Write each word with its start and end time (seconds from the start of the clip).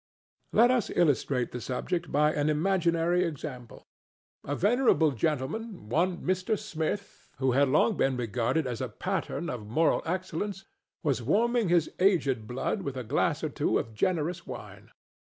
Let 0.51 0.71
us 0.71 0.89
illustrate 0.89 1.51
the 1.51 1.61
subject 1.61 2.11
by 2.11 2.33
an 2.33 2.49
imaginary 2.49 3.23
example. 3.23 3.85
A 4.43 4.55
venerable 4.55 5.11
gentleman—one 5.11 6.17
Mr. 6.25 6.57
Smith—who 6.57 7.51
had 7.51 7.67
long 7.69 7.97
been 7.97 8.17
regarded 8.17 8.65
as 8.65 8.81
a 8.81 8.89
pattern 8.89 9.47
of 9.47 9.67
moral 9.67 10.01
excellence 10.03 10.65
was 11.03 11.21
warming 11.21 11.69
his 11.69 11.91
aged 11.99 12.47
blood 12.47 12.81
with 12.81 12.97
a 12.97 13.03
glass 13.03 13.43
or 13.43 13.49
two 13.49 13.77
of 13.77 13.93
generous 13.93 14.47
wine. 14.47 14.89